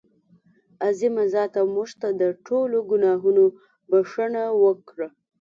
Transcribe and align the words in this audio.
عظیمه 0.87 1.23
ذاته 1.33 1.61
مونږ 1.73 1.89
ته 2.01 2.07
د 2.21 2.23
ټولو 2.45 2.77
ګناهونو 2.89 3.45
بښنه 3.89 4.43
وکړه. 4.63 5.07